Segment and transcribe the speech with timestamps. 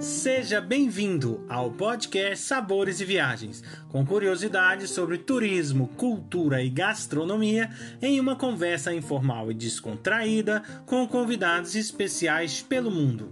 [0.00, 7.68] Seja bem-vindo ao podcast Sabores e Viagens, com curiosidades sobre turismo, cultura e gastronomia,
[8.00, 13.30] em uma conversa informal e descontraída com convidados especiais pelo mundo.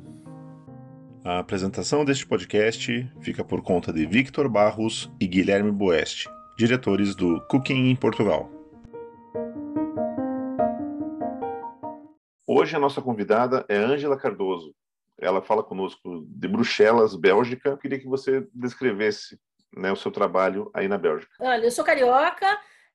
[1.24, 6.28] A apresentação deste podcast fica por conta de Victor Barros e Guilherme Boeste,
[6.58, 8.52] diretores do Cooking em Portugal.
[12.46, 14.74] Hoje a nossa convidada é Ângela Cardoso.
[15.20, 17.70] Ela fala conosco de Bruxelas, Bélgica.
[17.70, 19.38] Eu queria que você descrevesse
[19.76, 21.32] né, o seu trabalho aí na Bélgica.
[21.40, 22.46] Olha, eu sou carioca,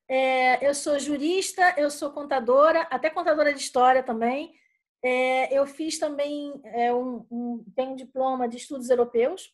[0.07, 4.53] é, eu sou jurista, eu sou contadora, até contadora de história também.
[5.03, 9.53] É, eu fiz também é, um, um, tenho um diploma de estudos europeus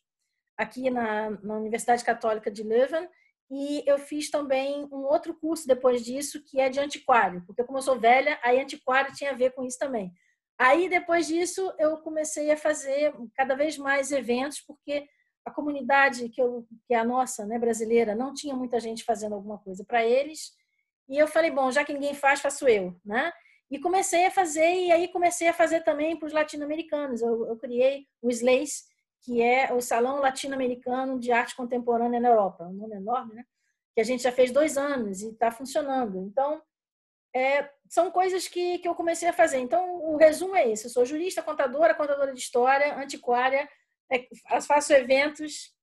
[0.56, 3.08] aqui na, na Universidade Católica de Leuven
[3.50, 7.78] e eu fiz também um outro curso depois disso, que é de antiquário, porque como
[7.78, 10.12] eu sou velha, aí antiquário tinha a ver com isso também.
[10.60, 15.08] Aí depois disso eu comecei a fazer cada vez mais eventos, porque
[15.42, 19.34] a comunidade que, eu, que é a nossa, né, brasileira, não tinha muita gente fazendo
[19.34, 20.52] alguma coisa para eles.
[21.08, 23.32] E eu falei, bom, já que ninguém faz, faço eu, né?
[23.70, 27.22] E comecei a fazer, e aí comecei a fazer também para os latino-americanos.
[27.22, 28.84] Eu, eu criei o SLACE,
[29.22, 32.64] que é o Salão Latino-Americano de Arte Contemporânea na Europa.
[32.64, 33.44] Um nome enorme, né?
[33.94, 36.18] Que a gente já fez dois anos e está funcionando.
[36.18, 36.60] Então,
[37.34, 39.58] é, são coisas que, que eu comecei a fazer.
[39.58, 40.86] Então, o resumo é esse.
[40.86, 43.68] Eu sou jurista, contadora, contadora de história, antiquária,
[44.08, 44.28] é,
[44.60, 45.74] faço eventos.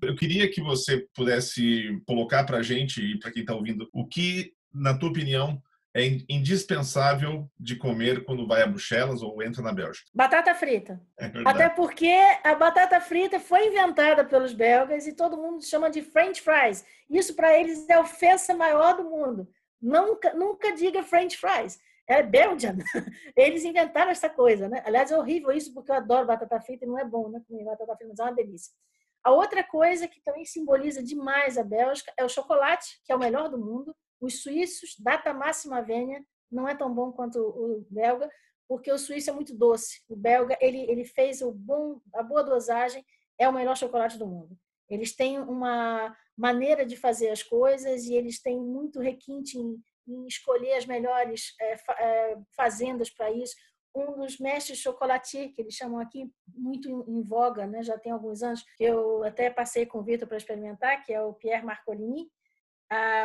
[0.00, 4.06] Eu queria que você pudesse colocar para a gente e para quem está ouvindo o
[4.06, 5.60] que, na tua opinião,
[5.92, 10.08] é indispensável de comer quando vai a Bruxelas ou entra na Bélgica?
[10.14, 11.02] Batata frita.
[11.18, 12.14] É Até porque
[12.44, 16.84] a batata frita foi inventada pelos belgas e todo mundo chama de French fries.
[17.10, 19.48] Isso para eles é a ofensa maior do mundo.
[19.80, 21.78] Nunca, nunca diga French fries.
[22.08, 22.76] É Belgian.
[23.36, 24.82] Eles inventaram essa coisa, né?
[24.86, 27.42] Aliás, é horrível isso porque eu adoro batata frita e não é bom, né?
[27.46, 28.72] Comer batata frita, mas é uma delícia.
[29.24, 33.18] A outra coisa que também simboliza demais a Bélgica é o chocolate, que é o
[33.18, 38.30] melhor do mundo os suíços, data máxima vênia, não é tão bom quanto o belga,
[38.68, 40.02] porque o suíço é muito doce.
[40.08, 43.04] O belga, ele, ele fez o bom, a boa dosagem,
[43.38, 44.56] é o melhor chocolate do mundo.
[44.88, 50.26] Eles têm uma maneira de fazer as coisas e eles têm muito requinte em, em
[50.26, 53.54] escolher as melhores é, é, fazendas para isso.
[53.94, 57.82] Um dos mestres chocolatier, que eles chamam aqui, muito em, em voga, né?
[57.82, 61.22] já tem alguns anos, que eu até passei com o Vitor para experimentar, que é
[61.22, 62.30] o Pierre Marcolini,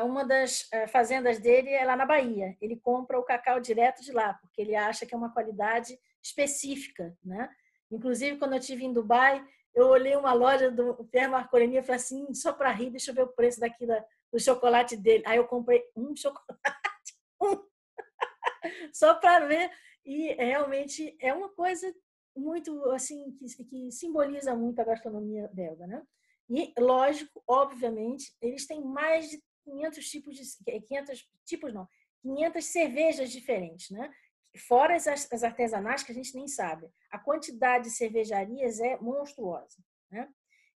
[0.03, 2.57] uma das eh, fazendas dele é lá na Bahia.
[2.59, 7.15] Ele compra o cacau direto de lá, porque ele acha que é uma qualidade específica,
[7.23, 7.49] né?
[7.91, 11.95] Inclusive, quando eu estive em Dubai, eu olhei uma loja do Pierre Marcolini e falei
[11.95, 15.23] assim, só para rir, deixa eu ver o preço daqui da, do chocolate dele.
[15.25, 17.63] Aí eu comprei um chocolate, um,
[18.93, 19.71] só para ver.
[20.05, 21.93] E realmente é uma coisa
[22.35, 26.01] muito assim que, que simboliza muito a gastronomia belga, né?
[26.49, 31.87] E, lógico, obviamente, eles têm mais de 500 tipos de 500 tipos não,
[32.21, 34.11] 500 cervejas diferentes, né?
[34.57, 36.89] Fora as, artesanais que a gente nem sabe.
[37.09, 39.77] A quantidade de cervejarias é monstruosa,
[40.09, 40.29] né?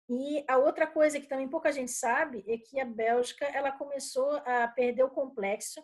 [0.09, 4.31] E a outra coisa que também pouca gente sabe é que a Bélgica ela começou
[4.45, 5.81] a perder o complexo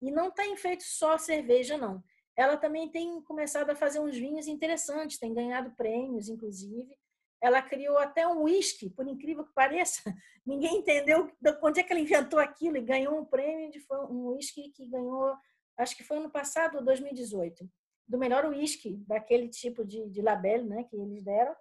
[0.00, 2.02] e não tem feito só cerveja não.
[2.36, 6.96] Ela também tem começado a fazer uns vinhos interessantes, tem ganhado prêmios, inclusive
[7.42, 10.00] ela criou até um whisky, por incrível que pareça.
[10.46, 11.28] Ninguém entendeu
[11.60, 15.34] onde é que ela inventou aquilo e ganhou um prêmio de um whisky que ganhou,
[15.82, 17.68] acho que foi ano passado, 2018,
[18.06, 21.54] do melhor whisky daquele tipo de, de label, né, que eles deram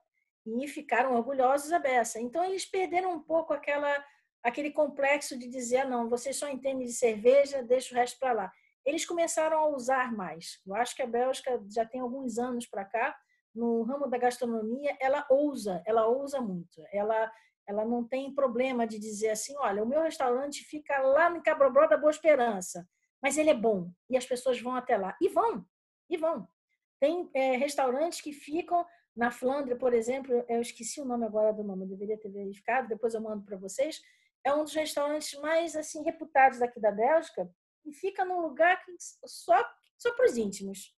[0.45, 2.19] e ficaram orgulhosos a beça.
[2.19, 4.03] Então eles perderam um pouco aquela
[4.43, 8.33] aquele complexo de dizer, ah, não, vocês só entendem de cerveja, deixa o resto para
[8.33, 8.51] lá.
[8.83, 10.59] Eles começaram a usar mais.
[10.65, 13.15] Eu acho que a Bélgica já tem alguns anos para cá
[13.53, 16.83] no ramo da gastronomia, ela ousa, ela ousa muito.
[16.91, 17.31] Ela
[17.67, 21.88] ela não tem problema de dizer assim, olha, o meu restaurante fica lá no Cabrobró
[21.88, 22.88] da Boa Esperança,
[23.21, 25.65] mas ele é bom e as pessoas vão até lá e vão,
[26.09, 26.47] e vão.
[26.99, 31.63] Tem é, restaurantes que ficam na Flandre, por exemplo, eu esqueci o nome agora do
[31.63, 34.01] nome, eu deveria ter verificado, depois eu mando para vocês.
[34.44, 37.50] É um dos restaurantes mais assim reputados daqui da Bélgica
[37.85, 38.95] e fica num lugar que
[39.25, 39.63] só
[40.01, 40.97] só para os íntimos.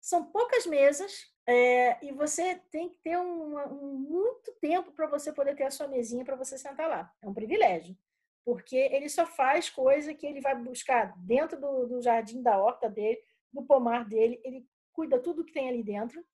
[0.00, 5.32] São poucas mesas, é, e você tem que ter um, um muito tempo para você
[5.32, 7.12] poder ter a sua mesinha para você sentar lá.
[7.22, 7.96] É um privilégio,
[8.44, 12.88] porque ele só faz coisa que ele vai buscar dentro do, do jardim da horta
[12.90, 13.18] dele,
[13.52, 14.40] do pomar dele.
[14.44, 16.24] Ele cuida tudo que tem ali dentro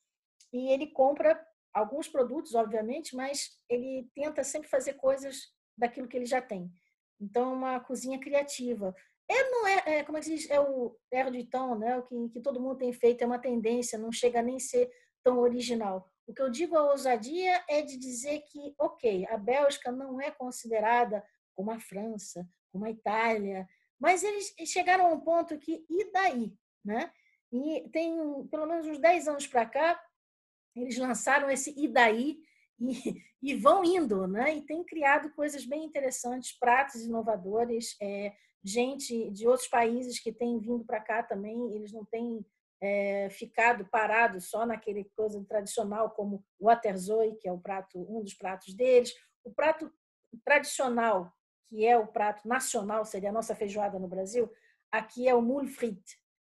[0.53, 1.41] e ele compra
[1.73, 6.71] alguns produtos, obviamente, mas ele tenta sempre fazer coisas daquilo que ele já tem.
[7.21, 8.95] Então, é uma cozinha criativa.
[9.29, 11.97] É, não é, é como é que diz, é o erro de tom, né?
[11.97, 14.91] O que, que todo mundo tem feito, é uma tendência, não chega nem a ser
[15.23, 16.11] tão original.
[16.27, 20.31] O que eu digo a ousadia é de dizer que, ok, a Bélgica não é
[20.31, 21.25] considerada
[21.61, 23.69] como a França, como a Itália,
[24.01, 26.55] mas eles chegaram a um ponto que, e daí?
[26.83, 27.12] Né?
[27.53, 28.17] E tem
[28.51, 30.03] pelo menos uns 10 anos para cá,
[30.75, 32.41] eles lançaram esse e daí
[32.81, 34.57] e, e, vão indo, né?
[34.57, 38.33] E tem criado coisas bem interessantes, pratos inovadores, é,
[38.65, 42.43] gente de outros países que tem vindo para cá também, eles não têm
[42.81, 48.23] é, ficado parados só naquele coisa tradicional como o waterzooi, que é o prato, um
[48.23, 49.12] dos pratos deles.
[49.45, 49.93] O prato
[50.43, 51.31] tradicional,
[51.70, 54.50] que é o prato nacional, seria a nossa feijoada no Brasil,
[54.90, 55.72] aqui é o moule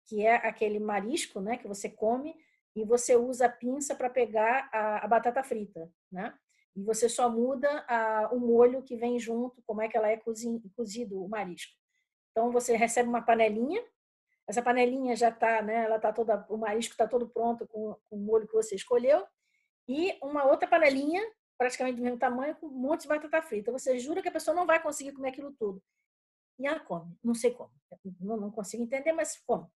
[0.05, 2.35] que é aquele marisco, né, que você come
[2.75, 6.37] e você usa a pinça para pegar a, a, batata frita, né?
[6.75, 10.21] E você só muda a, o molho que vem junto, como é que ela é
[10.75, 11.73] cozido o marisco.
[12.29, 13.83] Então você recebe uma panelinha,
[14.47, 15.85] essa panelinha já está, né?
[15.85, 19.25] Ela tá toda, o marisco está todo pronto com, com, o molho que você escolheu
[19.87, 21.23] e uma outra panelinha
[21.57, 23.71] praticamente do mesmo tamanho com um monte de batata frita.
[23.71, 25.81] Você jura que a pessoa não vai conseguir comer aquilo tudo
[26.59, 27.15] e ela come.
[27.23, 27.71] Não sei como,
[28.19, 29.67] não, não consigo entender, mas come.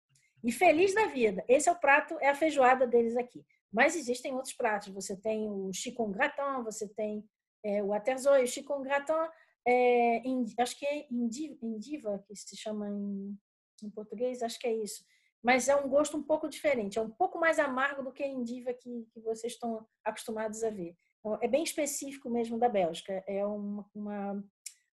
[0.43, 1.43] E feliz da vida.
[1.47, 3.45] Esse é o prato, é a feijoada deles aqui.
[3.71, 4.89] Mas existem outros pratos.
[4.89, 7.23] Você tem o chicon gratin, você tem
[7.63, 8.43] é, o aterzoi.
[8.43, 9.29] O chicon gratin,
[9.67, 10.23] é,
[10.57, 13.37] acho que é indiva, que se chama em,
[13.83, 15.05] em, português, acho que é isso.
[15.43, 16.97] Mas é um gosto um pouco diferente.
[16.97, 20.71] É um pouco mais amargo do que a indiva que, que vocês estão acostumados a
[20.71, 20.95] ver.
[21.41, 23.23] É bem específico mesmo da Bélgica.
[23.27, 24.43] É uma, uma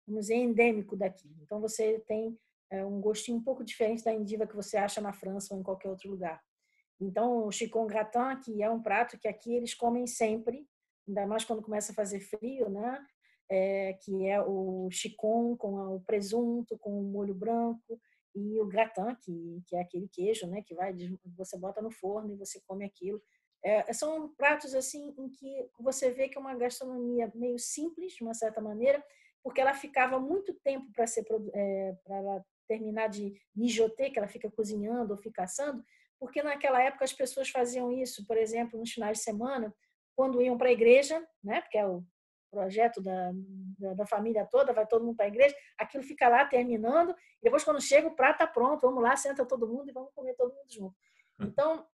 [0.07, 1.29] vamos dizer, endêmico daqui.
[1.41, 2.37] Então, você tem
[2.73, 5.63] é um gostinho um pouco diferente da endiva que você acha na França ou em
[5.63, 6.41] qualquer outro lugar.
[6.99, 10.67] Então, o chicon gratin, que é um prato que aqui eles comem sempre,
[11.07, 13.05] ainda mais quando começa a fazer frio, né?
[13.47, 18.01] É, que é o chicon com o presunto, com o molho branco
[18.33, 20.63] e o gratin, que, que é aquele queijo, né?
[20.65, 20.95] Que vai
[21.37, 23.21] você bota no forno e você come aquilo.
[23.63, 28.23] É, são pratos assim em que você vê que é uma gastronomia meio simples, de
[28.23, 29.03] uma certa maneira,
[29.41, 34.49] porque ela ficava muito tempo para ser é, para terminar de mijoter, que ela fica
[34.51, 35.83] cozinhando ou fica assando,
[36.19, 39.73] porque naquela época as pessoas faziam isso, por exemplo, nos finais de semana,
[40.15, 42.03] quando iam para a igreja, né, porque é o
[42.51, 43.31] projeto da,
[43.79, 47.43] da, da família toda, vai todo mundo para a igreja, aquilo fica lá terminando, e
[47.43, 50.35] depois quando chega o prato está pronto, vamos lá, senta todo mundo e vamos comer
[50.35, 50.95] todo mundo junto.
[51.39, 51.45] Hum.
[51.47, 51.85] Então,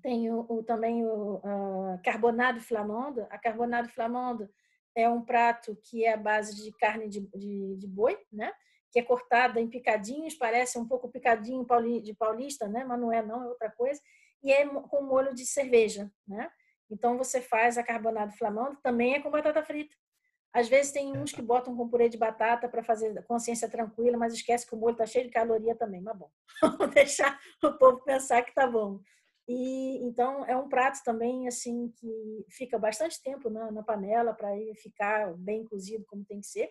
[0.00, 3.26] tem o, o também o uh, carbonado flamando.
[3.30, 4.48] A carbonado flamando
[4.94, 8.52] é um prato que é a base de carne de, de, de boi, né?
[8.90, 11.66] que é cortada em picadinhos, parece um pouco picadinho
[12.02, 12.84] de paulista, né?
[12.84, 13.98] mas não é não, é outra coisa,
[14.42, 16.12] e é com molho de cerveja.
[16.28, 16.50] Né?
[16.90, 19.96] Então você faz a carbonado flamando, também é com batata frita.
[20.52, 24.34] Às vezes tem uns que botam com purê de batata para fazer consciência tranquila, mas
[24.34, 26.02] esquece que o molho está cheio de caloria também.
[26.02, 26.30] Mas bom,
[26.60, 29.00] vamos deixar o povo pensar que está bom.
[29.48, 34.56] E então é um prato também assim que fica bastante tempo na, na panela para
[34.56, 36.70] ele ficar bem cozido como tem que ser.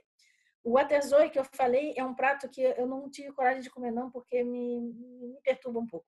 [0.63, 3.91] O waterzooi que eu falei é um prato que eu não tive coragem de comer
[3.91, 6.05] não, porque me, me perturba um pouco.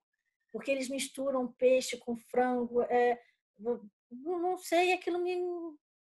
[0.52, 3.20] Porque eles misturam peixe com frango, é,
[4.10, 5.36] não, sei, aquilo me,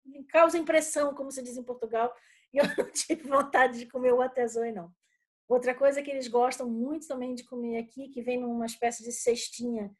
[0.04, 2.14] me, causa impressão, como se diz em Portugal,
[2.52, 4.92] e eu não tive vontade de comer o waterzooi não.
[5.48, 9.12] Outra coisa que eles gostam muito também de comer aqui, que vem numa espécie de
[9.12, 9.90] cestinha,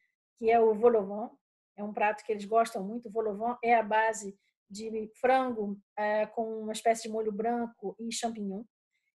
[0.43, 1.39] que é o vol
[1.77, 3.07] É um prato que eles gostam muito.
[3.07, 4.37] O vol é a base
[4.69, 8.65] de frango é, com uma espécie de molho branco e champignon.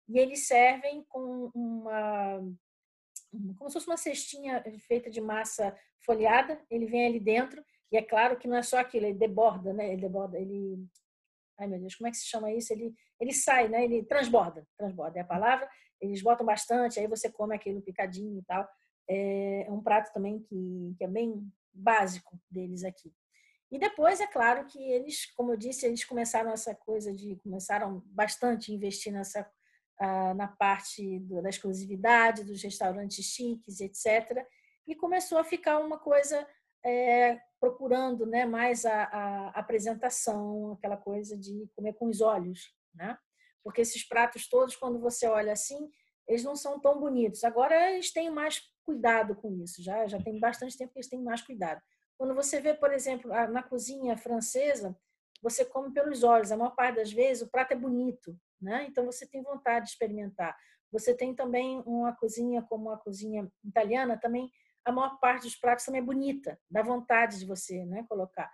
[0.08, 2.40] E eles servem com uma
[3.58, 8.02] como se fosse uma cestinha feita de massa folhada, ele vem ali dentro, e é
[8.02, 9.92] claro que não é só aquilo, ele deborda, né?
[9.92, 10.86] Ele deborda, ele
[11.58, 12.72] Ai meu Deus, como é que se chama isso?
[12.72, 13.82] Ele ele sai, né?
[13.84, 15.68] Ele transborda, transborda é a palavra.
[16.00, 18.68] Eles botam bastante, aí você come aquilo picadinho e tal.
[19.08, 23.12] É, é um prato também que, que é bem básico deles aqui.
[23.70, 28.02] E depois, é claro que eles, como eu disse, eles começaram essa coisa de começaram
[28.06, 29.48] bastante a investir nessa
[30.34, 34.46] na parte da exclusividade dos restaurantes chiques, etc.
[34.86, 36.46] E começou a ficar uma coisa
[36.84, 43.18] é, procurando, né, mais a, a, apresentação, aquela coisa de comer com os olhos, né?
[43.64, 45.90] Porque esses pratos todos, quando você olha assim,
[46.28, 47.42] eles não são tão bonitos.
[47.42, 51.22] Agora eles têm mais cuidado com isso, já já tem bastante tempo que eles têm
[51.22, 51.82] mais cuidado.
[52.16, 54.96] Quando você vê, por exemplo, na cozinha francesa,
[55.42, 56.50] você come pelos olhos.
[56.50, 58.86] A maior parte das vezes o prato é bonito, né?
[58.88, 60.56] Então você tem vontade de experimentar.
[60.90, 64.50] Você tem também uma cozinha como a cozinha italiana, também
[64.84, 68.48] a maior parte dos pratos também é bonita, dá vontade de você, né, colocar.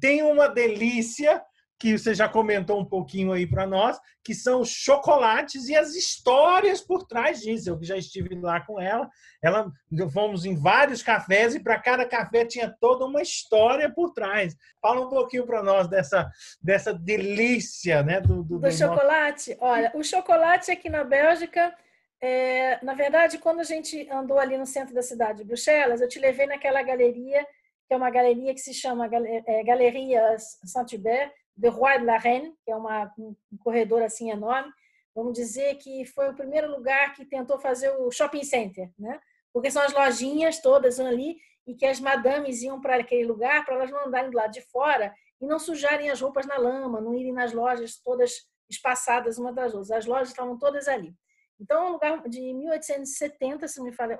[0.00, 1.42] Tem uma delícia
[1.82, 5.96] que você já comentou um pouquinho aí para nós, que são os chocolates e as
[5.96, 7.70] histórias por trás disso.
[7.70, 9.10] Eu já estive lá com ela,
[9.42, 9.68] ela
[10.12, 14.56] fomos em vários cafés e para cada café tinha toda uma história por trás.
[14.80, 16.30] Fala um pouquinho para nós dessa,
[16.62, 19.50] dessa delícia, né, do, do, do, do chocolate.
[19.50, 19.64] Nosso...
[19.64, 21.74] Olha, o chocolate aqui na Bélgica
[22.22, 26.06] é, na verdade, quando a gente andou ali no centro da cidade de Bruxelas, eu
[26.06, 27.44] te levei naquela galeria,
[27.88, 29.10] que é uma galeria que se chama
[29.46, 34.72] é, Galeria Saint-Hubert de Roi de la Reine, que é uma, um corredor assim enorme.
[35.14, 39.20] Vamos dizer que foi o primeiro lugar que tentou fazer o shopping center, né?
[39.52, 43.74] Porque são as lojinhas todas ali e que as madames iam para aquele lugar para
[43.74, 47.14] elas não andarem do lado de fora e não sujarem as roupas na lama, não
[47.14, 49.90] irem nas lojas todas espaçadas uma das outras.
[49.90, 51.14] As lojas estavam todas ali.
[51.60, 54.18] Então, é um lugar de 1870, se me fala,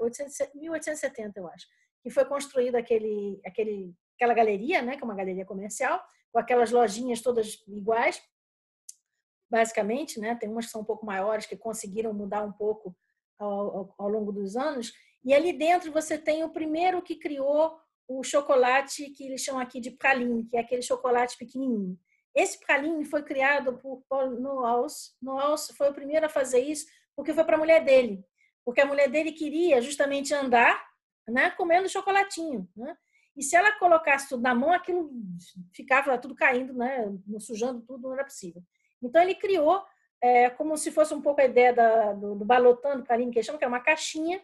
[0.55, 1.67] 1870, eu acho,
[2.01, 6.01] que foi construído aquele, aquele, aquela galeria, né, que é uma galeria comercial,
[6.33, 8.23] com aquelas lojinhas todas iguais,
[9.51, 10.35] basicamente, né?
[10.35, 12.97] Tem umas que são um pouco maiores, que conseguiram mudar um pouco
[13.39, 14.93] ao, ao, ao longo dos anos.
[15.25, 19.81] E ali dentro você tem o primeiro que criou o chocolate que eles chamam aqui
[19.81, 21.99] de praline, que é aquele chocolate pequenininho.
[22.35, 25.15] Esse praline foi criado por Paul Noaus.
[25.21, 28.25] Noaus foi o primeiro a fazer isso porque foi para a mulher dele.
[28.65, 30.83] Porque a mulher dele queria justamente andar
[31.29, 32.69] né, comendo chocolatinho.
[32.75, 32.97] Né?
[33.37, 35.11] E se ela colocasse tudo na mão, aquilo
[35.75, 37.07] ficava tudo caindo, né,
[37.39, 38.63] sujando tudo, não era possível.
[39.03, 39.83] Então ele criou
[40.23, 43.65] é, como se fosse um pouco a ideia da, do, do balotando que chamam, que
[43.65, 44.41] é uma caixinha,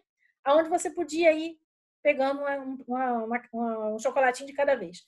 [0.47, 1.59] onde você podia ir
[2.03, 5.03] pegando uma, uma, uma, um chocolatinho de cada vez.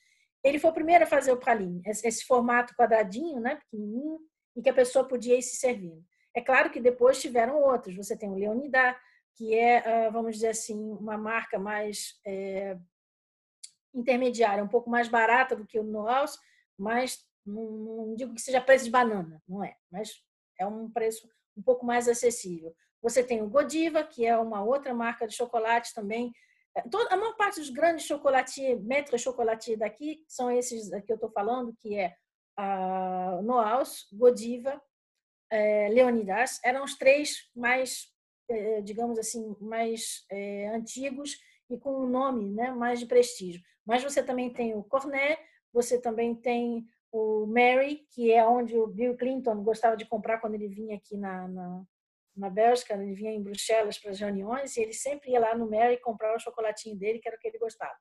[0.45, 4.19] Ele foi o primeiro a fazer o praline, esse, esse formato quadradinho, né, pequenininho,
[4.57, 6.05] e que a pessoa podia ir se servindo.
[6.35, 7.97] É claro que depois tiveram outros.
[7.97, 8.99] Você tem o Leonidá,
[9.37, 12.77] que é, ah, vamos dizer assim, uma marca mais é,
[13.95, 16.39] intermediária, um pouco mais barata do que o Noaus,
[16.79, 20.23] mas não, não, digo que seja preço de banana, não é, mas
[20.59, 22.75] é um preço um pouco mais acessível.
[23.03, 26.33] Você tem o Godiva, que é uma outra marca de chocolate também.
[26.77, 31.31] É, a maior parte dos grandes chocolatiers, metro chocolatier daqui, são esses que eu estou
[31.31, 32.15] falando, que é
[32.57, 34.81] a Noaus, Godiva
[35.51, 38.07] é, Leonidas eram os três mais,
[38.49, 41.37] é, digamos assim, mais é, antigos
[41.69, 43.61] e com um nome né, mais de prestígio.
[43.91, 45.37] Mas você também tem o Cornet,
[45.73, 50.55] você também tem o Mary, que é onde o Bill Clinton gostava de comprar quando
[50.55, 51.83] ele vinha aqui na, na,
[52.37, 55.69] na Bélgica, ele vinha em Bruxelas para as reuniões, e ele sempre ia lá no
[55.69, 57.93] Mary comprar o chocolatinho dele, que era o que ele gostava.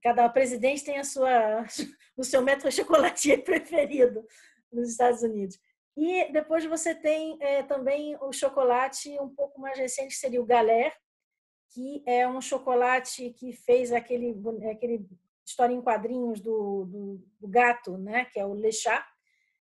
[0.00, 1.64] Cada presidente tem a sua,
[2.16, 4.24] o seu metro chocolatier preferido
[4.72, 5.58] nos Estados Unidos.
[5.96, 10.46] E depois você tem é, também o chocolate um pouco mais recente, que seria o
[10.46, 10.94] Galère,
[11.74, 14.40] que é um chocolate que fez aquele,
[14.70, 15.04] aquele
[15.44, 18.24] história em quadrinhos do, do, do gato, né?
[18.26, 19.04] que é o Le Chat,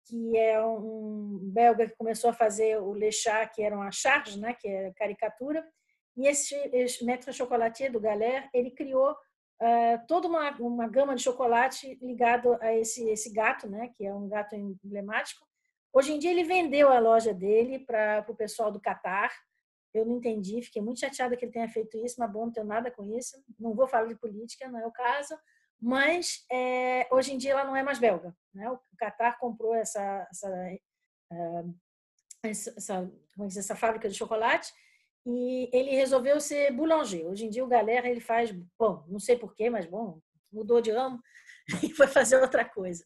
[0.05, 4.39] que é um belga que começou a fazer o Le Chat, que era uma charge,
[4.39, 4.53] né?
[4.53, 5.67] que é caricatura.
[6.15, 11.21] E esse, esse maître chocolatier do Galère, ele criou uh, toda uma, uma gama de
[11.21, 13.91] chocolate ligado a esse, esse gato, né?
[13.93, 15.45] que é um gato emblemático,
[15.91, 19.31] Hoje em dia ele vendeu a loja dele para o pessoal do Catar.
[19.93, 22.67] Eu não entendi, fiquei muito chateada que ele tenha feito isso, mas bom, não tenho
[22.67, 23.41] nada com isso.
[23.59, 25.35] Não vou falar de política, não é o caso.
[25.81, 28.35] Mas é, hoje em dia ela não é mais belga.
[28.53, 28.69] Né?
[28.69, 30.49] O Catar comprou essa, essa,
[31.31, 31.63] eh,
[32.43, 34.71] essa, essa, diz, essa fábrica de chocolate
[35.25, 37.25] e ele resolveu ser boulanger.
[37.25, 40.19] Hoje em dia o Galera ele faz, bom, não sei porquê, mas bom,
[40.51, 41.19] mudou de ramo
[41.83, 43.05] e foi fazer outra coisa.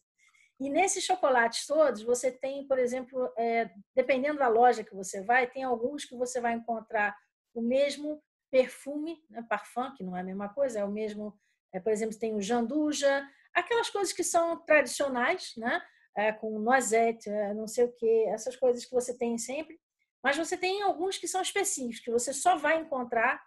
[0.59, 5.49] E nesses chocolates todos, você tem, por exemplo, é, dependendo da loja que você vai,
[5.49, 7.15] tem alguns que você vai encontrar
[7.53, 11.37] o mesmo perfume, né, parfum, que não é a mesma coisa, é o mesmo,
[11.73, 15.81] é, por exemplo, tem o janduja, aquelas coisas que são tradicionais, né?
[16.15, 19.79] É, com noisette, não sei o que, essas coisas que você tem sempre.
[20.23, 23.43] Mas você tem alguns que são específicos, que você só vai encontrar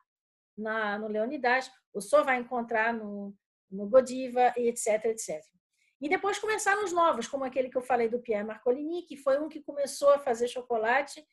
[0.58, 3.32] na, no Leonidas, ou só vai encontrar no,
[3.70, 5.40] no Godiva, etc, etc.
[6.00, 9.40] E depois começaram os novos, como aquele que eu falei do Pierre Marcolini, que foi
[9.40, 11.26] um que começou a fazer chocolate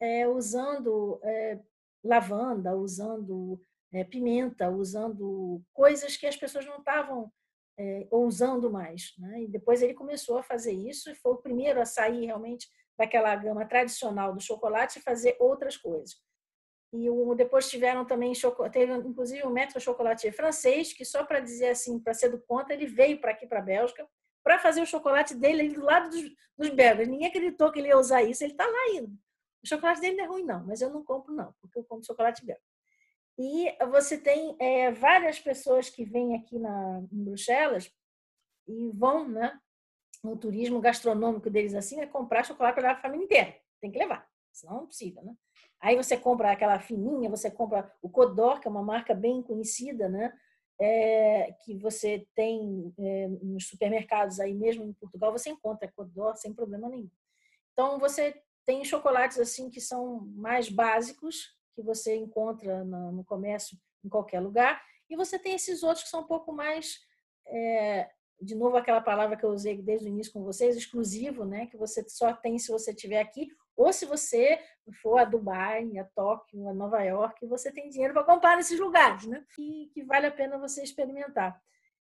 [0.00, 1.60] é, usando é,
[2.02, 3.60] lavanda, usando
[3.92, 7.30] é, pimenta, usando coisas que as pessoas não estavam
[7.78, 9.12] é, usando mais.
[9.18, 9.42] Né?
[9.42, 12.68] E depois ele começou a fazer isso e foi o primeiro a sair realmente
[12.98, 16.16] daquela gama tradicional do chocolate e fazer outras coisas.
[16.96, 18.32] E o, depois tiveram também,
[18.72, 22.72] teve inclusive um metro chocolatier francês, que só para dizer assim, para ser do conta,
[22.72, 24.08] ele veio para aqui, para a Bélgica,
[24.42, 27.08] para fazer o chocolate dele ali do lado dos, dos belgas.
[27.08, 29.12] Ninguém acreditou que ele ia usar isso, ele está lá indo.
[29.62, 32.06] O chocolate dele não é ruim, não, mas eu não compro, não, porque eu compro
[32.06, 32.62] chocolate belga.
[33.38, 37.92] E você tem é, várias pessoas que vêm aqui na, em Bruxelas
[38.66, 39.60] e vão, né?
[40.26, 43.56] no turismo gastronômico deles assim é comprar chocolate para a família inteira.
[43.80, 45.34] Tem que levar, senão não é possível, né?
[45.86, 50.08] Aí você compra aquela fininha, você compra o Codor, que é uma marca bem conhecida,
[50.08, 50.36] né?
[50.80, 56.52] É, que você tem é, nos supermercados aí mesmo em Portugal, você encontra Codor sem
[56.52, 57.08] problema nenhum.
[57.72, 63.78] Então você tem chocolates assim que são mais básicos, que você encontra no, no comércio
[64.04, 66.98] em qualquer lugar, e você tem esses outros que são um pouco mais
[67.46, 68.10] é,
[68.42, 71.66] de novo aquela palavra que eu usei desde o início com vocês, exclusivo, né?
[71.66, 74.58] Que você só tem se você estiver aqui, ou se você
[75.02, 79.26] for a Dubai, a Tóquio, a Nova York, você tem dinheiro para comprar nesses lugares,
[79.26, 79.44] né?
[79.58, 81.60] E que vale a pena você experimentar.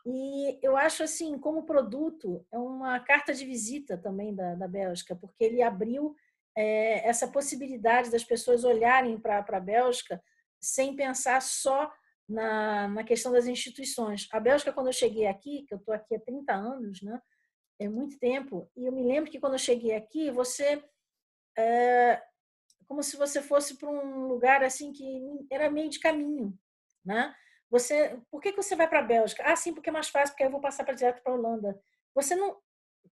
[0.06, 5.16] E eu acho assim, como produto, é uma carta de visita também da, da Bélgica,
[5.16, 6.16] porque ele abriu
[6.56, 10.22] é, essa possibilidade das pessoas olharem para a Bélgica
[10.62, 11.92] sem pensar só
[12.30, 14.28] na, na questão das instituições.
[14.32, 17.20] A Bélgica, quando eu cheguei aqui, que eu estou aqui há 30 anos, né?
[17.80, 18.70] É muito tempo.
[18.76, 20.84] E eu me lembro que quando eu cheguei aqui, você
[21.58, 22.22] é,
[22.88, 25.22] como se você fosse para um lugar assim que
[25.52, 26.58] era meio de caminho,
[27.04, 27.36] né?
[27.70, 29.44] Você, por que, que você vai para a Bélgica?
[29.46, 31.80] Ah, sim, porque é mais fácil, porque eu vou passar para direto para a Holanda.
[32.14, 32.58] Você não,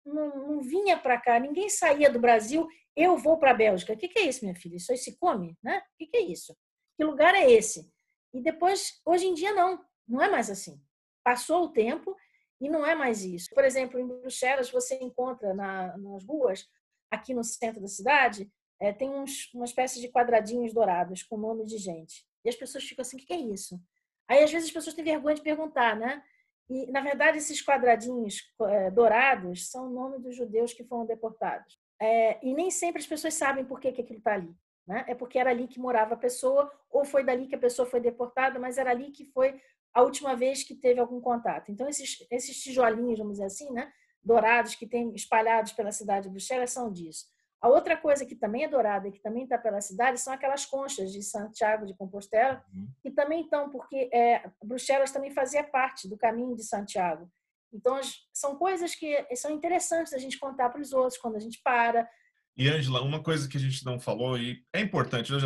[0.05, 3.93] não, não vinha para cá, ninguém saía do Brasil, eu vou para a Bélgica.
[3.93, 4.75] O que, que é isso, minha filha?
[4.75, 5.79] Isso aí se come, né?
[5.79, 6.55] O que, que é isso?
[6.95, 7.91] Que lugar é esse?
[8.33, 10.79] E depois, hoje em dia, não, não é mais assim.
[11.23, 12.15] Passou o tempo
[12.61, 13.49] e não é mais isso.
[13.53, 16.67] Por exemplo, em Bruxelas, você encontra na, nas ruas,
[17.13, 21.65] aqui no centro da cidade, é, tem uns, uma espécie de quadradinhos dourados com nome
[21.65, 22.25] de gente.
[22.43, 23.79] E as pessoas ficam assim: o que é isso?
[24.27, 26.23] Aí, às vezes, as pessoas têm vergonha de perguntar, né?
[26.69, 31.77] E, na verdade, esses quadradinhos é, dourados são o nome dos judeus que foram deportados.
[32.01, 34.53] É, e nem sempre as pessoas sabem por que, que aquilo está ali.
[34.87, 35.05] Né?
[35.07, 37.99] É porque era ali que morava a pessoa, ou foi dali que a pessoa foi
[37.99, 39.61] deportada, mas era ali que foi
[39.93, 41.71] a última vez que teve algum contato.
[41.71, 43.91] Então, esses, esses tijolinhos, vamos dizer assim, né?
[44.23, 47.25] Dourados que tem espalhados pela cidade de Bruxelas são disso.
[47.61, 50.65] A outra coisa que também é dourada e que também está pela cidade são aquelas
[50.65, 52.87] conchas de Santiago de Compostela, uhum.
[53.01, 57.31] que também estão, porque é, Bruxelas também fazia parte do caminho de Santiago.
[57.71, 57.99] Então,
[58.33, 62.07] são coisas que são interessantes a gente contar para os outros quando a gente para,
[62.57, 65.39] e, Angela, uma coisa que a gente não falou, e é importante, né,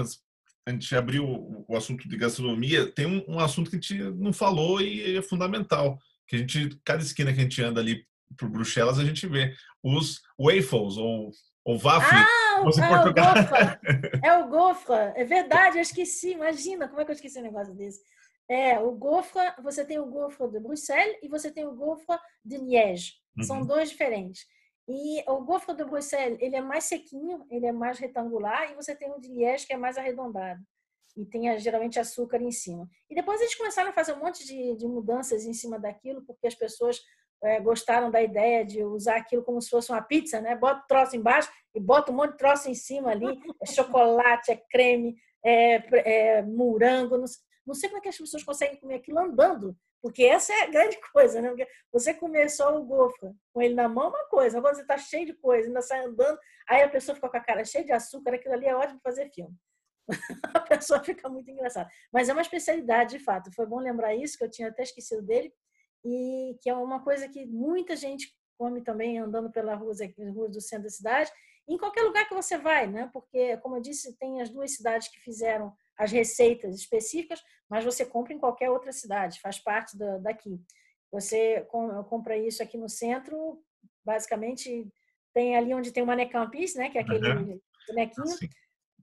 [0.65, 1.25] a gente abriu
[1.67, 5.21] o assunto de gastronomia, tem um, um, assunto que a gente não falou e é
[5.21, 8.05] fundamental, que a gente, cada esquina que a gente anda ali
[8.37, 11.31] por Bruxelas, a gente vê os waffles, ou,
[11.63, 12.17] ou waffle.
[12.17, 12.63] Ah, é, o
[13.13, 13.79] gofra.
[14.23, 17.73] é o gofra, é verdade, eu esqueci, imagina, como é que eu esqueci um negócio
[17.73, 18.01] desse?
[18.49, 22.57] É, o gofra, você tem o gofra de Bruxelas e você tem o gofra de
[22.57, 23.13] Liège.
[23.43, 23.65] São uhum.
[23.65, 24.45] dois diferentes.
[24.87, 28.95] E o Gofre de Bruxelas, ele é mais sequinho, ele é mais retangular, e você
[28.95, 30.61] tem o de Liège, que é mais arredondado.
[31.15, 32.89] E tem geralmente açúcar em cima.
[33.09, 36.47] E depois eles começaram a fazer um monte de, de mudanças em cima daquilo, porque
[36.47, 37.01] as pessoas
[37.43, 40.55] é, gostaram da ideia de usar aquilo como se fosse uma pizza, né?
[40.55, 43.39] Bota o troço embaixo e bota um monte de troço em cima ali.
[43.61, 47.17] É chocolate, é creme, é, é morango.
[47.17, 47.25] Não,
[47.65, 49.75] não sei como é que as pessoas conseguem comer aquilo andando.
[50.01, 51.49] Porque essa é a grande coisa, né?
[51.49, 54.57] Porque você começou o gofro com ele na mão, é uma coisa.
[54.57, 57.41] Agora você está cheio de coisa, ainda sai andando, aí a pessoa fica com a
[57.41, 59.55] cara cheia de açúcar, aquilo ali é ótimo fazer filme.
[60.55, 61.89] a pessoa fica muito engraçada.
[62.11, 63.51] Mas é uma especialidade, de fato.
[63.53, 65.53] Foi bom lembrar isso, que eu tinha até esquecido dele,
[66.03, 69.99] e que é uma coisa que muita gente come também andando pelas ruas,
[70.33, 71.31] ruas do centro da cidade,
[71.67, 73.09] em qualquer lugar que você vai, né?
[73.11, 78.05] Porque, como eu disse, tem as duas cidades que fizeram as receitas específicas, mas você
[78.05, 80.61] compra em qualquer outra cidade, faz parte da, daqui.
[81.11, 81.65] Você
[82.09, 83.61] compra isso aqui no centro,
[84.05, 84.87] basicamente
[85.33, 87.59] tem ali onde tem o Manecampis, né, que é aquele uhum.
[87.87, 88.23] bonequinho.
[88.25, 88.49] Assim.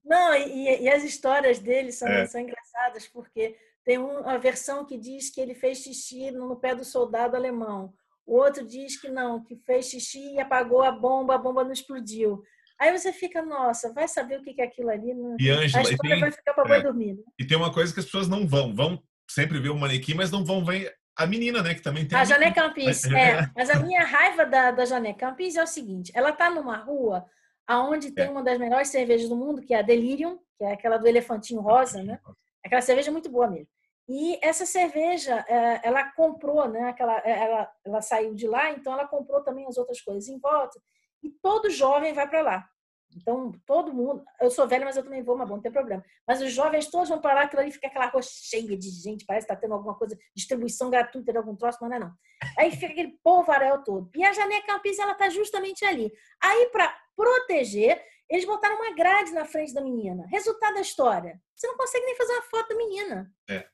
[0.04, 2.26] Não, e, e, as histórias dele são, é.
[2.26, 6.84] são engraçadas, porque tem uma versão que diz que ele fez xixi no pé do
[6.84, 7.92] soldado alemão.
[8.26, 11.72] O outro diz que não, que fez xixi e apagou a bomba, a bomba não
[11.72, 12.42] explodiu.
[12.80, 15.14] Aí você fica, nossa, vai saber o que é aquilo ali.
[15.14, 15.36] Né?
[15.38, 17.14] E Angela, a história tem, vai ficar para é, dormir.
[17.14, 17.22] Né?
[17.38, 20.30] E tem uma coisa que as pessoas não vão, vão sempre ver o manequim, mas
[20.30, 21.74] não vão ver a menina, né?
[21.74, 22.18] Que também tem.
[22.18, 23.48] A, a Jané Campis, é.
[23.54, 27.24] Mas a minha raiva da, da Jané Campis é o seguinte: ela tá numa rua
[27.66, 28.30] aonde tem é.
[28.30, 31.60] uma das melhores cervejas do mundo, que é a Delirium, que é aquela do elefantinho
[31.60, 32.18] rosa, né?
[32.64, 33.68] Aquela cerveja é muito boa mesmo.
[34.08, 36.88] E essa cerveja, é, ela comprou, né?
[36.88, 40.38] Aquela, é, ela, ela saiu de lá, então ela comprou também as outras coisas em
[40.38, 40.78] volta.
[41.22, 42.68] E todo jovem vai para lá.
[43.16, 44.24] Então, todo mundo.
[44.40, 46.04] Eu sou velha, mas eu também vou, mas bom, não tem problema.
[46.26, 49.24] Mas os jovens todos vão para lá, aquilo ali fica aquela rua cheia de gente,
[49.24, 52.12] parece que está tendo alguma coisa, distribuição gratuita de algum troço, mas não é não.
[52.58, 54.10] Aí fica aquele polvaréu todo.
[54.14, 56.12] E a Jané Campis, ela está justamente ali.
[56.42, 60.26] Aí, para proteger, eles botaram uma grade na frente da menina.
[60.28, 63.32] Resultado da história: você não consegue nem fazer uma foto da menina.
[63.48, 63.73] É.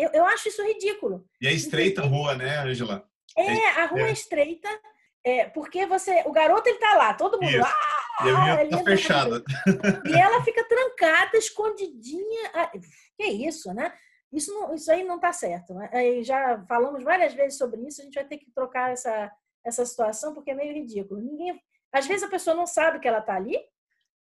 [0.00, 1.26] Eu, eu acho isso ridículo.
[1.40, 3.06] E é estreita a rua, né, Angela?
[3.36, 4.68] É, a rua é, é estreita
[5.24, 7.62] É, porque você, o garoto ele tá lá, todo mundo.
[7.62, 9.42] Ah, e a tá fechada.
[10.06, 12.50] E ela fica trancada, escondidinha.
[12.54, 12.70] Ah,
[13.16, 13.92] que isso, né?
[14.32, 15.74] Isso, não, isso aí não está certo.
[15.74, 16.22] Né?
[16.22, 19.30] já falamos várias vezes sobre isso, a gente vai ter que trocar essa,
[19.64, 21.20] essa situação, porque é meio ridículo.
[21.20, 21.60] Ninguém,
[21.92, 23.58] às vezes a pessoa não sabe que ela está ali.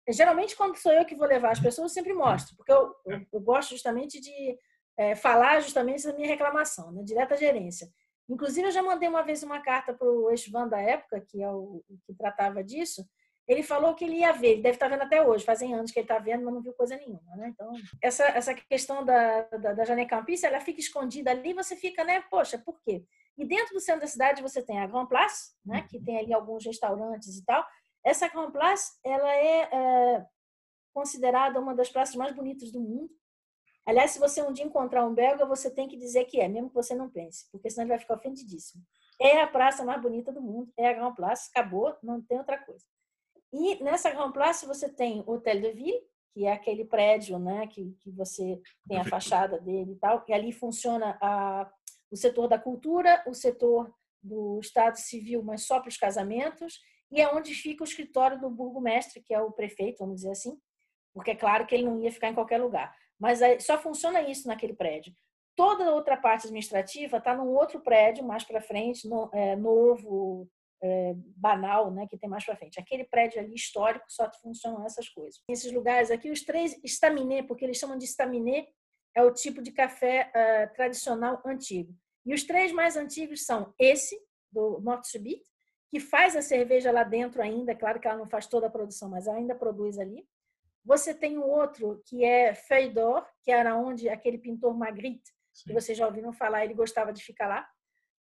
[0.08, 3.26] Geralmente, quando sou eu que vou levar as pessoas, eu sempre mostro, porque eu, eu,
[3.32, 4.56] eu gosto justamente de
[4.96, 7.02] é, falar justamente da minha reclamação, né?
[7.02, 7.88] direto à gerência.
[8.28, 11.50] Inclusive, eu já mandei uma vez uma carta para o ex-van da época, que é
[11.50, 13.06] o que tratava disso,
[13.48, 16.00] ele falou que ele ia ver, ele deve estar vendo até hoje, fazem anos que
[16.00, 17.48] ele está vendo, mas não viu coisa nenhuma, né?
[17.48, 22.02] Então, essa, essa questão da, da, da Janine Campis, ela fica escondida ali, você fica,
[22.02, 22.22] né?
[22.28, 23.04] Poxa, por quê?
[23.38, 25.86] E dentro do centro da cidade você tem a Grand Place, né?
[25.88, 27.64] Que tem ali alguns restaurantes e tal.
[28.04, 30.26] Essa Grand Place, ela é, é
[30.92, 33.10] considerada uma das praças mais bonitas do mundo.
[33.86, 36.68] Aliás, se você um dia encontrar um belga, você tem que dizer que é, mesmo
[36.68, 38.82] que você não pense, porque senão ele vai ficar ofendidíssimo.
[39.20, 42.58] É a praça mais bonita do mundo, é a Grand Place, acabou, não tem outra
[42.58, 42.84] coisa.
[43.52, 46.02] E nessa Grand Place você tem o Hotel de Ville,
[46.34, 50.34] que é aquele prédio né, que, que você tem a fachada dele e tal, e
[50.34, 51.70] ali funciona a,
[52.10, 57.20] o setor da cultura, o setor do Estado Civil, mas só para os casamentos, e
[57.20, 60.60] é onde fica o escritório do burgomestre, que é o prefeito, vamos dizer assim,
[61.14, 62.94] porque é claro que ele não ia ficar em qualquer lugar.
[63.18, 65.12] Mas só funciona isso naquele prédio.
[65.54, 70.46] Toda a outra parte administrativa está num outro prédio mais para frente, no, é, novo,
[70.82, 72.78] é, banal, né, que tem mais para frente.
[72.78, 75.40] Aquele prédio ali histórico só funcionam essas coisas.
[75.48, 78.68] Nesses lugares aqui, os três estaminet, porque eles chamam de estaminet,
[79.14, 81.94] é o tipo de café uh, tradicional antigo.
[82.24, 84.20] E os três mais antigos são esse,
[84.52, 85.42] do Mort Subit,
[85.90, 89.08] que faz a cerveja lá dentro ainda, claro que ela não faz toda a produção,
[89.08, 90.26] mas ela ainda produz ali.
[90.86, 95.64] Você tem o outro, que é Feuille d'Or, que era onde aquele pintor Magritte, Sim.
[95.66, 97.68] que vocês já ouviram falar, ele gostava de ficar lá.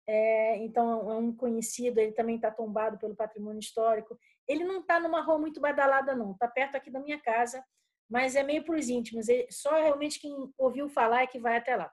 [0.07, 4.17] É, então, é um conhecido, ele também está tombado pelo patrimônio histórico.
[4.47, 6.31] Ele não está numa rua muito badalada, não.
[6.31, 7.61] Está perto aqui da minha casa,
[8.09, 9.27] mas é meio para os íntimos.
[9.49, 11.91] Só realmente quem ouviu falar é que vai até lá.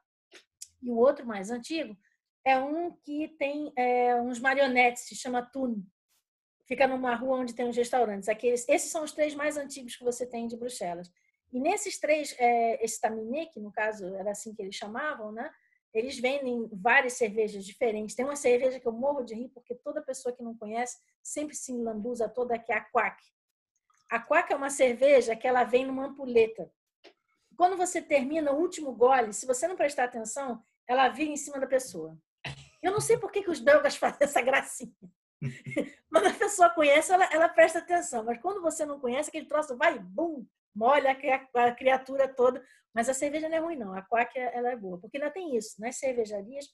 [0.81, 1.97] E o outro mais antigo
[2.45, 5.83] é um que tem é, uns marionetes, se chama Thun.
[6.71, 8.29] Fica numa rua onde tem uns restaurantes.
[8.29, 11.11] Aqueles, esses são os três mais antigos que você tem de Bruxelas.
[11.53, 15.51] E nesses três, é, esse Taminé, que no caso era assim que eles chamavam, né?
[15.93, 18.15] Eles vendem várias cervejas diferentes.
[18.15, 21.57] Tem uma cerveja que eu morro de rir, porque toda pessoa que não conhece sempre
[21.57, 23.21] se lambuza toda, que é a Quack.
[24.09, 26.73] A Quack é uma cerveja que ela vem numa ampuleta.
[27.57, 31.59] Quando você termina o último gole, se você não prestar atenção, ela vira em cima
[31.59, 32.17] da pessoa.
[32.81, 34.95] Eu não sei por que, que os belgas fazem essa gracinha.
[36.11, 38.25] Quando a pessoa conhece, ela, ela presta atenção.
[38.25, 41.17] Mas quando você não conhece, aquele troço vai, bum, molha
[41.55, 42.65] a criatura toda.
[42.95, 43.95] Mas a cerveja não é ruim, não.
[43.95, 44.99] A Quack ela é boa.
[44.99, 45.81] Porque ainda tem isso.
[45.81, 46.67] Nas cervejarias,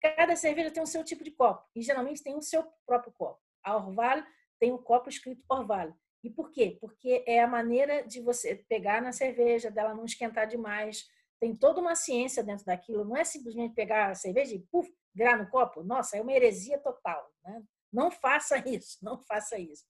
[0.00, 1.64] cada cerveja tem o seu tipo de copo.
[1.74, 3.40] E geralmente tem o seu próprio copo.
[3.62, 4.22] A Orval
[4.60, 5.92] tem o copo escrito Orval.
[6.22, 6.78] E por quê?
[6.80, 11.04] Porque é a maneira de você pegar na cerveja, dela não esquentar demais.
[11.40, 13.04] Tem toda uma ciência dentro daquilo.
[13.04, 15.82] Não é simplesmente pegar a cerveja e puf, virar no copo.
[15.82, 17.30] Nossa, é uma heresia total.
[17.42, 17.62] Né?
[17.94, 19.84] Não faça isso, não faça isso.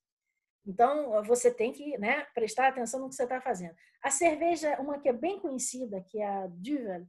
[0.66, 3.74] Então, você tem que né, prestar atenção no que você está fazendo.
[4.02, 7.06] A cerveja, uma que é bem conhecida, que é a Duvel,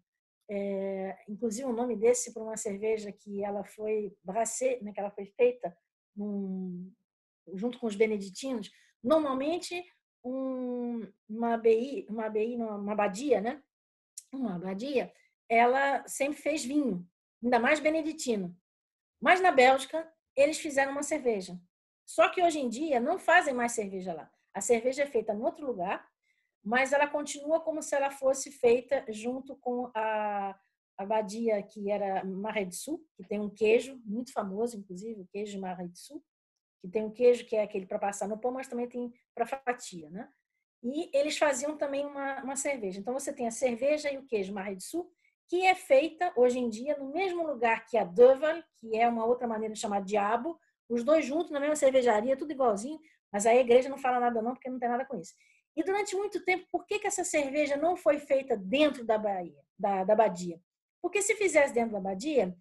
[0.49, 5.12] é, inclusive o nome desse para uma cerveja que ela foi brassée, né, que ela
[5.12, 5.75] foi feita
[6.15, 6.91] num,
[7.53, 8.71] junto com os beneditinos.
[9.03, 9.84] Normalmente,
[10.23, 13.62] um, uma ABI, uma ABI, uma abadia, né?
[14.31, 15.13] Uma abadia,
[15.49, 17.08] ela sempre fez vinho,
[17.43, 18.55] ainda mais beneditino.
[19.21, 21.60] Mas na Bélgica, eles fizeram uma cerveja.
[22.06, 24.32] Só que hoje em dia não fazem mais cerveja lá.
[24.54, 26.08] A cerveja é feita em outro lugar,
[26.63, 30.58] mas ela continua como se ela fosse feita junto com a
[30.98, 35.52] abadia que era Marais du Sul, que tem um queijo muito famoso, inclusive, o queijo
[35.52, 36.24] de Marais du Sul,
[36.82, 39.45] que tem um queijo que é aquele para passar no pão, mas também tem para
[39.45, 40.30] fatia, né?
[40.84, 43.00] E eles faziam também uma, uma cerveja.
[43.00, 45.12] Então você tem a cerveja e o queijo Marais du Sul,
[45.47, 49.25] que é feita hoje em dia no mesmo lugar que a Duvel, que é uma
[49.25, 52.99] outra maneira de chamar diabo, os dois juntos na mesma cervejaria, tudo igualzinho,
[53.31, 55.34] mas a igreja não fala nada não, porque não tem nada com isso.
[55.75, 59.62] E durante muito tempo, por que, que essa cerveja não foi feita dentro da, Bahia,
[59.77, 60.60] da, da abadia?
[61.01, 62.55] Porque se fizesse dentro da abadia,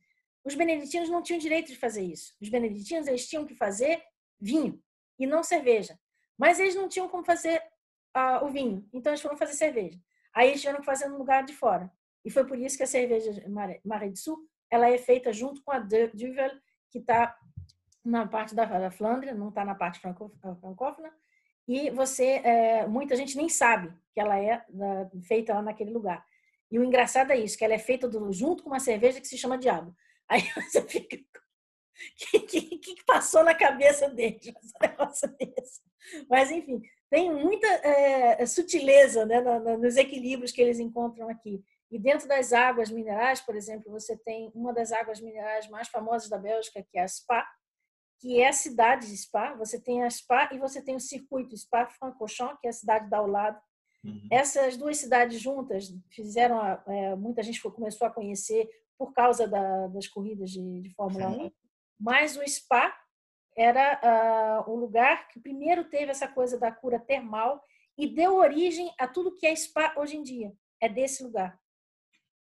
[0.44, 2.34] os beneditinos não tinham direito de fazer isso.
[2.40, 4.02] Os beneditinos eles tinham que fazer
[4.40, 4.82] vinho
[5.18, 5.98] e não cerveja.
[6.36, 7.62] Mas eles não tinham como fazer
[8.16, 9.98] uh, o vinho, então eles foram fazer cerveja.
[10.34, 11.90] Aí eles tiveram que fazer no lugar de fora.
[12.24, 13.32] E foi por isso que a cerveja
[13.84, 16.50] Marais do Sul ela é feita junto com a Duvel,
[16.90, 17.36] que está
[18.04, 18.90] na parte da, da
[19.34, 21.12] não está na parte francófona,
[21.66, 26.24] e você, é, muita gente nem sabe que ela é da, feita lá naquele lugar.
[26.70, 29.28] E o engraçado é isso, que ela é feita do, junto com uma cerveja que
[29.28, 29.94] se chama Diabo.
[30.28, 31.16] Aí você fica,
[32.16, 34.52] que, que, que, passou na cabeça desse.
[36.28, 41.64] Mas, enfim, tem muita é, sutileza né, nos equilíbrios que eles encontram aqui.
[41.94, 46.28] E dentro das águas minerais, por exemplo, você tem uma das águas minerais mais famosas
[46.28, 47.48] da Bélgica, que é a Spa,
[48.18, 49.54] que é a cidade de Spa.
[49.54, 53.18] Você tem a Spa e você tem o circuito Spa-Francorchamps, que é a cidade da
[53.18, 53.62] ao lado.
[54.02, 54.26] Uhum.
[54.28, 60.08] Essas duas cidades juntas fizeram, é, muita gente começou a conhecer por causa da, das
[60.08, 61.44] corridas de, de Fórmula Sim.
[61.44, 61.52] 1,
[62.00, 62.92] mas o Spa
[63.56, 67.62] era uh, um lugar que primeiro teve essa coisa da cura termal
[67.96, 70.52] e deu origem a tudo que é Spa hoje em dia.
[70.80, 71.56] É desse lugar.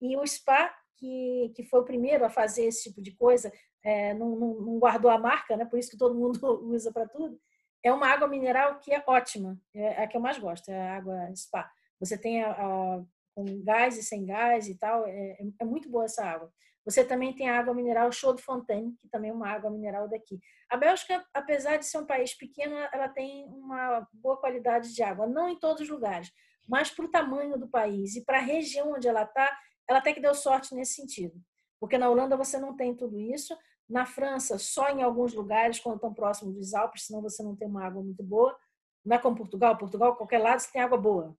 [0.01, 3.51] E o Spa, que, que foi o primeiro a fazer esse tipo de coisa,
[3.83, 5.65] é, não, não, não, guardou a marca, né?
[5.65, 6.39] por isso que todo mundo
[6.71, 7.39] usa para tudo.
[7.83, 10.97] É uma água mineral que é ótima, é a que eu mais gosto, é a
[10.97, 11.69] água Spa.
[11.99, 16.05] Você tem a, a com gás e sem gás e tal, é, é muito boa
[16.05, 16.51] essa água.
[16.83, 20.07] Você também tem a água mineral Chaux de Fontaine, que também é uma água mineral
[20.09, 20.39] daqui.
[20.69, 25.27] A Bélgica, apesar de ser um país pequeno, ela tem uma boa qualidade de água.
[25.27, 26.31] Não em todos os lugares,
[26.67, 29.55] mas para o tamanho do país e para a região onde ela está,
[29.87, 31.39] ela até que deu sorte nesse sentido.
[31.79, 33.57] Porque na Holanda você não tem tudo isso.
[33.89, 37.67] Na França, só em alguns lugares, quando estão próximos dos Alpes, senão você não tem
[37.67, 38.57] uma água muito boa.
[39.03, 39.77] Não é como Portugal.
[39.77, 41.35] Portugal, qualquer lado, você tem água boa.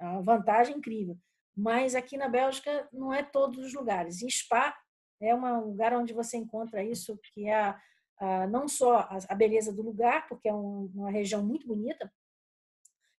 [0.00, 1.18] É uma vantagem incrível
[1.58, 4.22] mas aqui na Bélgica não é todos os lugares.
[4.22, 4.78] E Spa
[5.20, 7.74] é um lugar onde você encontra isso, que é
[8.20, 12.12] a, não só a, beleza do lugar, porque é um, uma região muito bonita,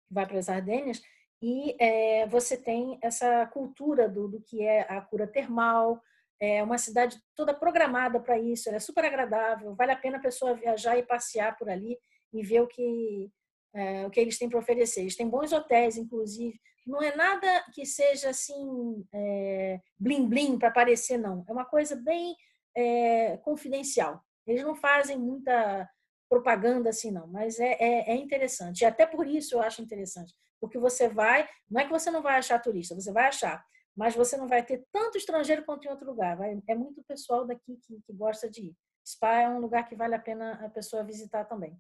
[0.07, 1.03] que vai para as Ardenhas,
[1.41, 6.03] e é, você tem essa cultura do, do, que é a cura termal,
[6.41, 10.55] é uma cidade toda programada para isso, é super agradável, vale a pena a pessoa
[10.55, 11.99] viajar e passear por ali
[12.33, 13.31] e ver o que,
[13.75, 15.01] é, o que eles têm para oferecer.
[15.01, 20.69] Eles têm bons hotéis, inclusive, não é nada que seja assim é, blim blim para
[20.69, 21.45] aparecer não.
[21.49, 22.35] É uma coisa bem
[22.75, 24.23] é, confidencial.
[24.47, 25.89] Eles não fazem muita
[26.29, 28.83] propaganda assim não mas é, é, é, interessante.
[28.83, 32.23] E até por isso eu acho interessante porque você vai não é que você não
[32.23, 33.65] vai achar turista você vai achar
[33.97, 37.47] mas você não vai ter tanto estrangeiro quanto em outro lugar vai, é muito pessoal
[37.47, 40.69] daqui que, que gosta de ir Spa é um lugar que vale a pena a
[40.69, 41.79] pessoa visitar também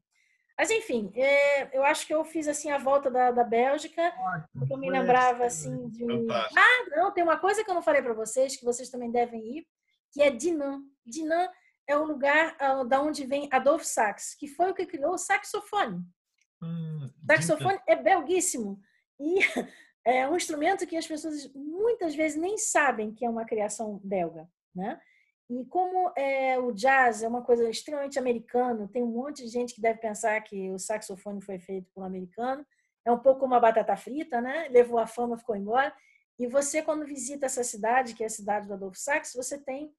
[0.59, 4.12] mas, enfim, é, eu acho que eu fiz assim a volta da, da Bélgica,
[4.53, 6.05] porque eu me lembrava assim de.
[6.05, 6.59] Fantástico.
[6.59, 9.41] Ah, não, tem uma coisa que eu não falei para vocês, que vocês também devem
[9.59, 9.67] ir,
[10.12, 10.83] que é Dinan.
[11.07, 11.49] Dinan
[11.87, 15.19] é o lugar uh, da onde vem Adolf Sax, que foi o que criou o
[15.19, 16.03] saxofone.
[16.62, 18.81] Hum, saxofone é belguíssimo.
[19.21, 19.38] E
[20.05, 24.49] é um instrumento que as pessoas muitas vezes nem sabem que é uma criação belga,
[24.75, 25.01] né?
[25.51, 29.75] E como é, o jazz é uma coisa extremamente americana, tem um monte de gente
[29.75, 32.66] que deve pensar que o saxofone foi feito por um americano.
[33.05, 34.68] É um pouco como a batata frita, né?
[34.68, 35.94] Levou a fama, ficou embora.
[36.38, 39.90] E você, quando visita essa cidade, que é a cidade do Adolfo Sax, você tem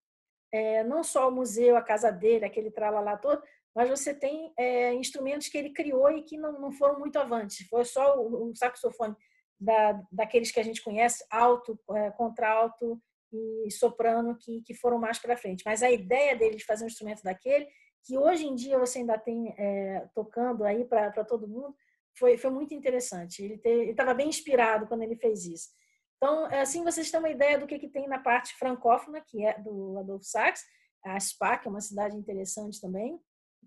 [0.51, 3.41] é, não só o museu, a casa dele, aquele tralalá todo,
[3.75, 7.67] mas você tem é, instrumentos que ele criou e que não, não foram muito avante.
[7.67, 9.15] Foi só o, o saxofone
[9.59, 13.01] da, daqueles que a gente conhece, alto, é, contralto,
[13.31, 15.63] e soprano que, que foram mais para frente.
[15.65, 17.67] Mas a ideia dele de fazer um instrumento daquele,
[18.03, 21.75] que hoje em dia você ainda tem é, tocando aí para todo mundo,
[22.17, 23.43] foi, foi muito interessante.
[23.43, 25.69] Ele estava bem inspirado quando ele fez isso.
[26.17, 29.57] Então, assim vocês têm uma ideia do que, que tem na parte francófona, que é
[29.59, 30.63] do Adolfo Sax,
[31.05, 33.19] a Spa, que é uma cidade interessante também.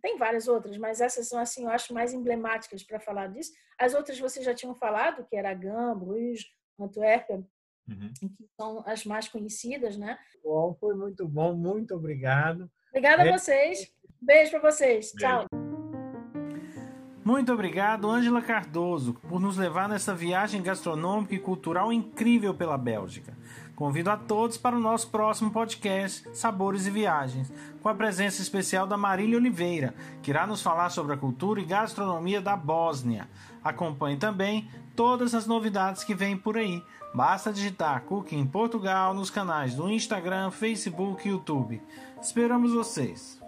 [0.03, 3.53] Tem várias outras, mas essas são, assim, eu acho mais emblemáticas para falar disso.
[3.79, 6.47] As outras vocês já tinham falado, que era Gand, Bruges,
[6.79, 7.37] Antuérpia,
[7.89, 8.13] uhum.
[8.19, 10.19] que são as mais conhecidas, né?
[10.43, 12.69] Bom, foi muito bom, muito obrigado.
[12.89, 13.93] Obrigada a vocês.
[14.21, 15.13] Beijo para vocês.
[15.15, 15.19] Beijo.
[15.19, 15.47] Tchau.
[17.25, 23.37] Muito obrigado, Ângela Cardoso, por nos levar nessa viagem gastronômica e cultural incrível pela Bélgica.
[23.75, 28.87] Convido a todos para o nosso próximo podcast Sabores e Viagens, com a presença especial
[28.87, 33.29] da Marília Oliveira, que irá nos falar sobre a cultura e gastronomia da Bósnia.
[33.65, 36.83] Acompanhe também todas as novidades que vêm por aí.
[37.15, 41.83] Basta digitar Cooking Portugal nos canais do Instagram, Facebook e YouTube.
[42.21, 43.42] Esperamos vocês!